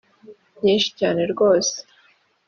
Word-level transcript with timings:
byinshi 0.57 0.89
cyane 0.99 1.21
rwose 1.31 1.75